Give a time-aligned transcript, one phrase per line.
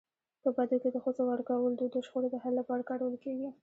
[0.41, 3.49] په بدو کي د ښځو ورکولو دود د شخړو د حل لپاره کارول کيږي.